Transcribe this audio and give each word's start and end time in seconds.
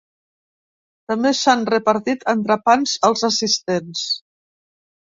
També 1.13 1.33
s’han 1.41 1.61
repartit 1.73 2.27
entrepans 2.35 2.99
als 3.11 3.29
assistents. 3.31 4.07